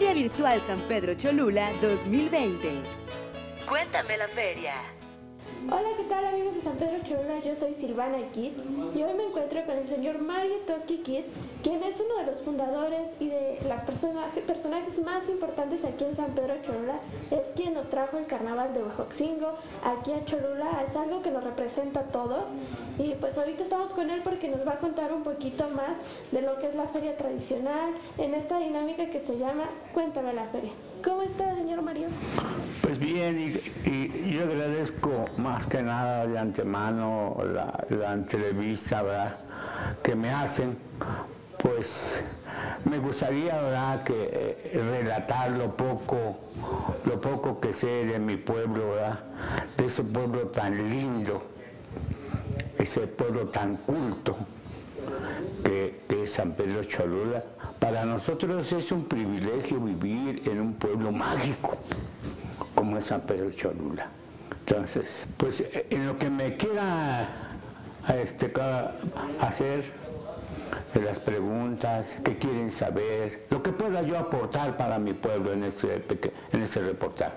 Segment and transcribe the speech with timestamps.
[0.00, 2.70] Feria Virtual San Pedro Cholula 2020.
[3.68, 4.99] Cuéntame la feria.
[5.68, 7.38] Hola, ¿qué tal amigos de San Pedro Cholula?
[7.44, 8.52] Yo soy Silvana Kid
[8.94, 11.24] y hoy me encuentro con el señor Mario Toski Kid,
[11.62, 16.16] quien es uno de los fundadores y de las personajes, personajes más importantes aquí en
[16.16, 16.98] San Pedro Cholula.
[17.30, 19.52] Es quien nos trajo el carnaval de Huajoxingo
[19.84, 20.82] aquí a Cholula.
[20.88, 22.44] Es algo que nos representa a todos
[22.98, 25.92] y pues ahorita estamos con él porque nos va a contar un poquito más
[26.32, 30.46] de lo que es la feria tradicional en esta dinámica que se llama Cuéntame la
[30.46, 30.72] feria.
[31.04, 32.08] ¿Cómo está, señor Mario?
[32.82, 33.38] Pues bien,
[33.84, 37.36] y, yo agradezco más que nada de antemano
[37.88, 39.36] la, entrevista ¿verdad?
[40.02, 40.76] que me hacen,
[41.62, 42.24] pues
[42.84, 44.02] me gustaría ¿verdad?
[44.02, 46.38] que eh, relatar lo poco,
[47.04, 49.20] lo poco que sé de mi pueblo, ¿verdad?
[49.76, 51.42] de ese pueblo tan lindo,
[52.78, 54.36] ese pueblo tan culto
[55.62, 57.42] que, es San Pedro Cholula
[57.78, 61.78] para nosotros es un privilegio vivir en un pueblo mágico
[62.74, 64.08] como es San Pedro Cholula.
[64.66, 67.28] Entonces, pues en lo que me quiera
[68.08, 68.52] este,
[69.40, 69.90] hacer
[70.94, 76.02] las preguntas, qué quieren saber, lo que pueda yo aportar para mi pueblo en este,
[76.52, 77.36] en este reportaje.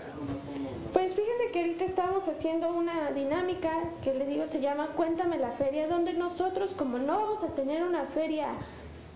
[0.92, 1.86] Pues fíjese que ahorita
[2.28, 3.72] haciendo una dinámica
[4.04, 7.84] que le digo se llama Cuéntame la feria, donde nosotros como no vamos a tener
[7.84, 8.48] una feria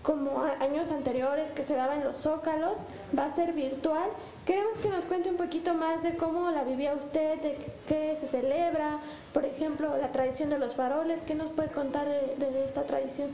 [0.02, 2.78] como años anteriores que se daba en los zócalos,
[3.16, 4.08] va a ser virtual.
[4.46, 8.26] Queremos que nos cuente un poquito más de cómo la vivía usted, de qué se
[8.26, 9.00] celebra,
[9.34, 11.22] por ejemplo, la tradición de los faroles.
[11.26, 13.28] ¿Qué nos puede contar de, esta tradición?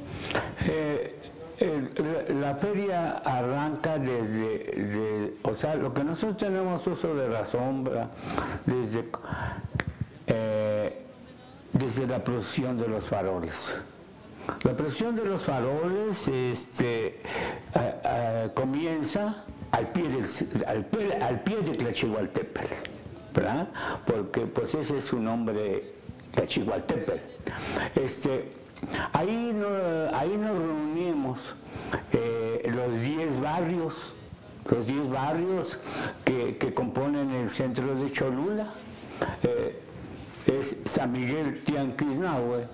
[0.67, 1.15] Eh,
[1.61, 8.09] la feria arranca desde, o sea, lo que nosotros tenemos uso de la sombra,
[8.67, 9.05] desde,
[10.27, 11.03] eh,
[11.73, 13.75] desde la procesión de los faroles.
[14.63, 17.21] La presión de los faroles este,
[18.53, 22.67] comienza al pie, del, al, pie de Tlachihualtepel,
[23.33, 23.69] ¿verdad?
[24.07, 25.95] Porque pues ese es su nombre,
[26.33, 27.21] Tlachihualtepel.
[27.95, 28.53] Este,
[29.13, 29.57] ahí,
[30.13, 31.55] ahí nos reunimos
[32.13, 34.15] eh, los 10 barrios,
[34.71, 35.79] los 10 barrios
[36.25, 38.69] que, componen el centro de Cholula.
[39.43, 39.81] Eh,
[40.47, 42.67] es San Miguel Tianquisnahue,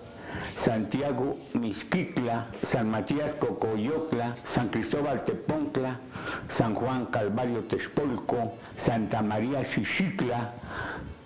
[0.57, 6.01] Santiago Misquicla, San Matías Cocoyocla, San Cristóbal Teponcla,
[6.49, 10.53] San Juan Calvario Texpolco, Santa María Xixicla,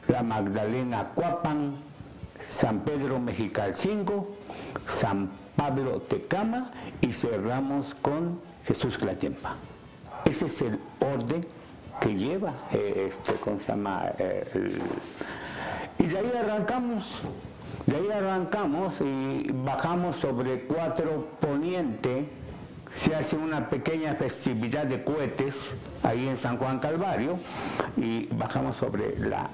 [0.09, 1.77] la Magdalena Cuapan,
[2.49, 4.37] San Pedro Mexicalcingo,
[4.87, 9.56] San Pablo Tecama y cerramos con Jesús Clatiempa.
[10.25, 11.41] Ese es el orden
[12.00, 14.11] que lleva, eh, este, ¿cómo se llama?
[14.19, 14.78] Eh,
[15.99, 17.22] y de ahí arrancamos.
[17.87, 22.28] De ahí arrancamos y bajamos sobre Cuatro Poniente,
[22.94, 25.71] se hace una pequeña festividad de cohetes
[26.03, 27.38] ahí en San Juan Calvario
[27.97, 29.50] y bajamos sobre la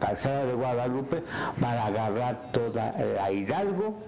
[0.00, 1.22] calzada de Guadalupe
[1.60, 3.98] para agarrar toda la Hidalgo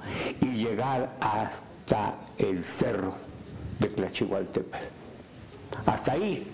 [0.40, 3.14] y llegar hasta el cerro
[3.80, 4.80] de Tlachihualtepec.
[5.86, 6.50] Hasta ahí.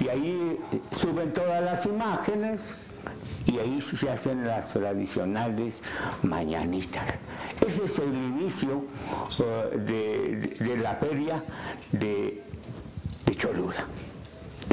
[0.00, 0.60] Y ahí
[0.90, 2.60] suben todas las imágenes
[3.46, 5.82] y ahí se hacen las tradicionales
[6.22, 7.14] mañanitas.
[7.64, 8.84] Ese es el inicio
[9.40, 11.42] eh, de, la feria
[11.92, 12.42] de,
[13.36, 13.86] Cholula.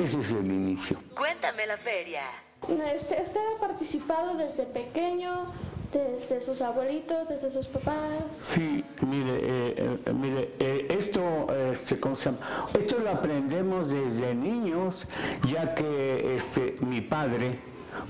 [0.01, 0.97] Ese es el inicio.
[1.15, 2.23] Cuéntame la feria.
[2.63, 5.53] Usted, ha participado desde pequeño,
[5.93, 7.95] desde sus abuelitos, desde sus papás.
[8.39, 10.51] Sí, mire, eh, eh, mire,
[10.89, 12.39] esto, este, ¿cómo se llama?
[12.73, 15.05] Esto lo aprendemos desde niños,
[15.47, 17.59] ya que este, mi padre,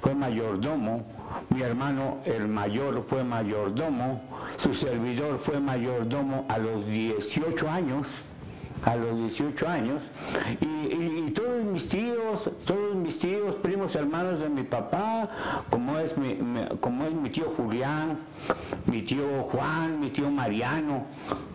[0.01, 1.06] fue mayordomo,
[1.50, 4.22] mi hermano el mayor fue mayordomo,
[4.57, 8.07] su servidor fue mayordomo a los 18 años,
[8.84, 10.01] a los 18 años,
[10.62, 15.30] y, todos mis tíos, todos mis tíos, primos hermanos de mi papá,
[15.70, 16.38] como es mi,
[16.82, 18.20] como es mi tío Julián,
[18.88, 21.06] mi tío Juan, mi tío Mariano,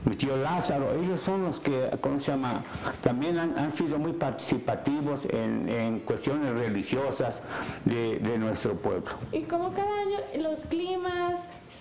[0.06, 2.65] mi tío Lázaro, ellos son los que, ¿cómo se llama?
[3.03, 7.43] También han, sido muy participativos en, cuestiones religiosas
[7.85, 9.11] de, de, nuestro pueblo.
[9.32, 11.35] Y como cada año los climas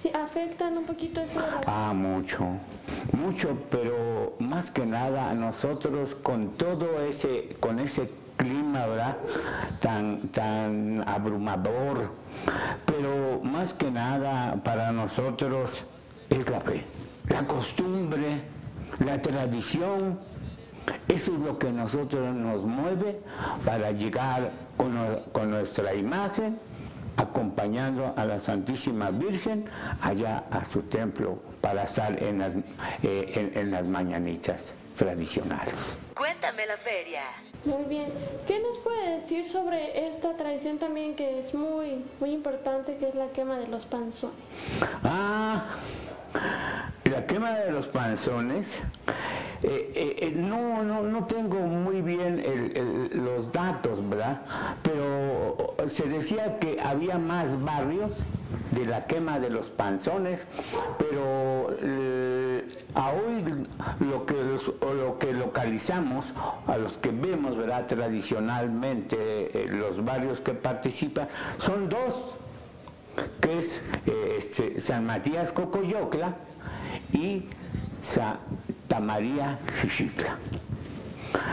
[0.07, 2.45] afectan un poquito esto Ah, mucho,
[3.11, 9.17] mucho, pero más que nada nosotros con todo ese, con ese clima, ¿verdad?
[9.79, 12.11] Tan, tan abrumador,
[12.85, 15.83] pero más que nada para nosotros
[16.29, 16.85] es la fe,
[17.27, 18.41] la costumbre,
[19.05, 20.19] la tradición,
[21.09, 23.19] eso es lo que nosotros nos mueve
[23.65, 24.95] para llegar con,
[25.33, 26.57] con nuestra imagen
[27.19, 29.65] acompañando a la Santísima Virgen
[30.01, 32.53] allá a su templo para estar en las,
[33.03, 35.97] eh, en, las mañanitas tradicionales.
[36.15, 37.23] Cuéntame la feria.
[37.65, 38.07] Muy bien.
[38.47, 43.15] ¿Qué nos puede decir sobre esta tradición también que es muy, muy importante, que es
[43.15, 44.37] la quema de los panzones?
[45.03, 45.65] Ah,
[47.03, 48.81] la quema de los panzones.
[49.61, 52.41] Eh, eh, eh, no, no, no tengo muy bien
[53.13, 54.41] los datos, ¿verdad?
[54.81, 58.19] Pero se decía que había más barrios
[58.71, 60.45] de la quema de los panzones,
[60.97, 61.71] pero
[62.95, 63.43] a hoy
[63.99, 64.35] lo que,
[64.81, 66.33] lo que localizamos,
[66.67, 67.85] a los que vemos ¿verdad?
[67.87, 71.27] tradicionalmente los barrios que participan,
[71.57, 72.35] son dos,
[73.41, 73.81] que es
[74.37, 76.35] este, San Matías Cocoyocla
[77.11, 77.47] y
[78.01, 78.39] Santa
[78.99, 80.37] María Xixicla.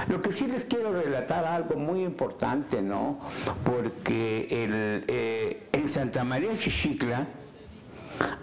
[0.08, 3.20] Lo que sí les quiero relatar algo muy importante, ¿no?
[3.64, 7.26] Porque eh, en Santa María Xixicla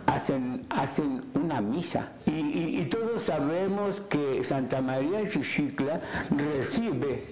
[0.05, 7.23] hacen, hacen una misa y, todos sabemos que Santa María Xixicla recibe,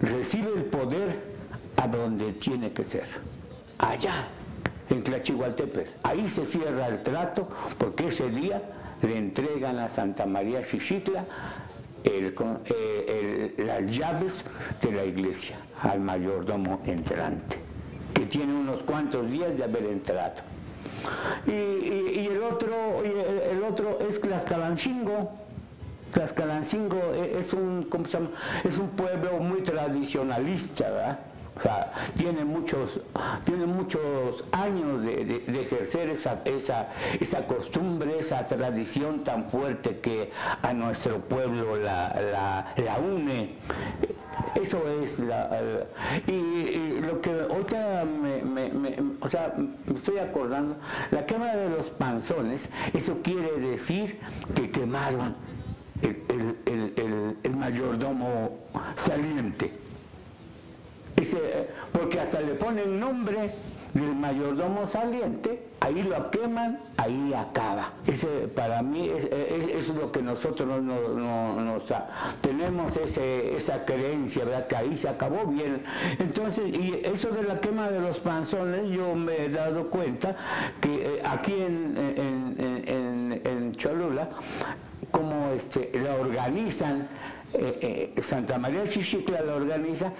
[0.00, 1.20] recibe el poder
[1.76, 3.06] a donde tiene que ser,
[3.78, 4.26] allá,
[4.90, 5.88] en Tlachihualtepec.
[6.02, 7.48] Ahí se cierra el trato
[7.78, 8.62] porque ese día
[9.06, 11.24] le entregan a Santa María Xixicla
[12.04, 14.44] eh, las llaves
[14.80, 17.58] de la iglesia al mayordomo entrante,
[18.12, 20.42] que tiene unos cuantos días de haber entrado.
[21.46, 25.32] Y, el, otro, el, otro es Tlaxcalancingo.
[26.12, 27.88] Tlaxcalancingo es un,
[28.64, 31.18] es un pueblo muy tradicionalista, ¿verdad?
[31.56, 33.00] O sea, tiene muchos,
[33.44, 36.88] tiene muchos años de, ejercer esa, esa,
[37.20, 43.54] esa, costumbre, esa tradición tan fuerte que a nuestro pueblo la, une.
[44.56, 45.48] Eso es la,
[46.26, 50.76] y, lo que ahorita me, o sea, me estoy acordando,
[51.12, 54.18] la quema de los panzones, eso quiere decir
[54.54, 55.36] que quemaron
[56.02, 58.50] el mayordomo
[58.96, 59.72] saliente
[61.92, 63.54] porque hasta le ponen nombre
[63.94, 67.92] del mayordomo saliente, ahí lo queman, ahí acaba.
[68.06, 71.78] Ese, para mí es, es, lo que nosotros no,
[72.40, 74.66] tenemos ese, esa creencia, ¿verdad?
[74.66, 75.82] que ahí se acabó bien.
[76.18, 80.34] Entonces, y eso de la quema de los panzones, yo me he dado cuenta
[80.80, 84.28] que eh, aquí en, en, en, Cholula,
[85.14, 87.06] como este, la organizan,
[87.52, 90.12] eh, eh, Santa María Chichicla la organiza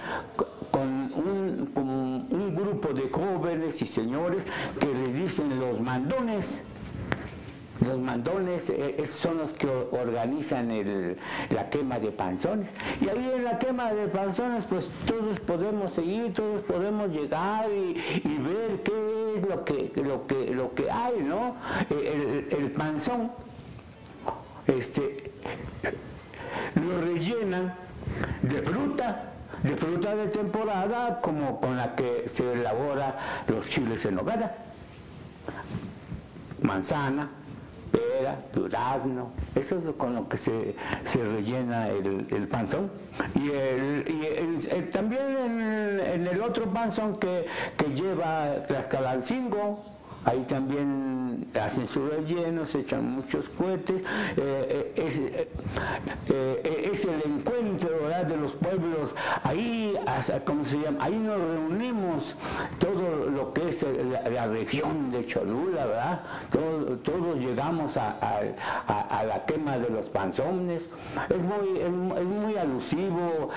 [0.70, 4.44] con un, grupo de jóvenes y señores
[4.79, 6.62] que les dicen los mandones.
[7.85, 10.69] Los mandones eh, son los que organizan
[11.50, 12.69] la quema de panzones.
[13.00, 17.94] Y ahí en la quema de panzones, pues todos podemos seguir, todos podemos llegar y,
[18.38, 21.56] ver qué es lo que, lo que, lo que hay, ¿no?
[21.91, 23.32] El, el panzón,
[24.67, 25.33] este,
[26.75, 27.75] lo rellenan
[28.43, 29.31] de fruta
[29.65, 33.17] de fruta de temporada como con la que se elabora
[33.49, 34.55] los chiles en nogada.
[36.61, 37.31] Manzana,
[37.91, 40.75] pera, durazno, eso es con lo que se,
[41.15, 42.91] rellena el, panzón.
[43.35, 45.61] Y, el, también
[46.01, 47.47] en, el otro panzón que,
[47.79, 49.83] que lleva Tlaxcalancingo,
[50.25, 54.03] Ahí también hacen su relleno, se echan muchos cohetes.
[54.37, 55.49] Eh, eh,
[56.29, 59.15] eh, es, el encuentro de los pueblos.
[59.43, 59.94] Ahí,
[60.44, 61.05] ¿cómo se llama?
[61.05, 62.37] Ahí nos reunimos
[62.79, 63.84] todo lo que es
[64.32, 66.22] la, región de Cholula, ¿verdad?
[67.03, 68.15] todos llegamos a,
[69.27, 70.89] la quema de los panzones.
[71.34, 71.93] Es muy, es,
[72.29, 73.51] muy alusivo,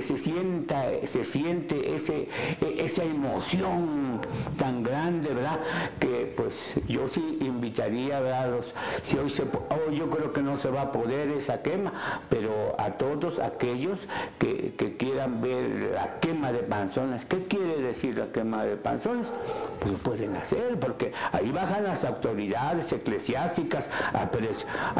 [0.00, 2.28] se, sienta, se siente ese,
[2.60, 4.20] esa emoción
[4.56, 5.60] tan grande, ¿verdad?
[5.98, 10.56] Que pues yo sí invitaría a los, si hoy se, oh, yo creo que no
[10.56, 11.92] se va a poder esa quema,
[12.28, 18.26] pero a todos aquellos que, quieran ver la quema de panzones, ¿qué quiere decir la
[18.26, 19.32] quema de panzones?
[19.80, 24.30] Pues lo pueden hacer, porque ahí bajan las autoridades eclesiásticas a,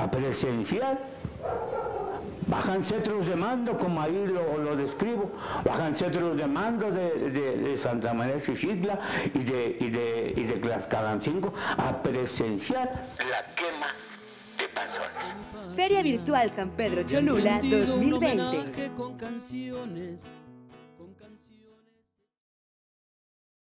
[0.02, 0.98] a presenciar
[2.46, 5.32] bajan cetros de mando, como ahí lo, describo,
[5.64, 8.98] bajan cetros de mando de, Santa María Xixitla
[9.34, 10.54] y de, y de, y de
[11.76, 13.88] a presenciar la quema
[14.58, 15.10] de panzones.
[15.74, 18.90] Feria Virtual San Pedro Cholula 2020.